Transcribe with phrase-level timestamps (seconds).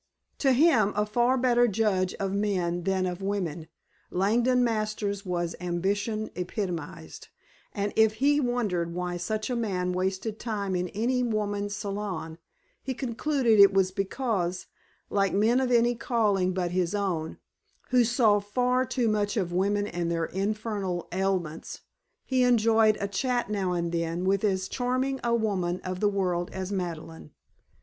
[0.39, 3.67] To him, a far better judge of men than of women,
[4.09, 7.27] Langdon Masters was ambition epitomized,
[7.71, 12.39] and if he wondered why such a man wasted time in any woman's salon,
[12.81, 14.65] he concluded it was because,
[15.11, 17.37] like men of any calling but his own
[17.89, 21.81] (who saw far too much of women and their infernal ailments)
[22.25, 26.49] he enjoyed a chat now and then with as charming a woman of the world
[26.53, 27.29] as Madeleine.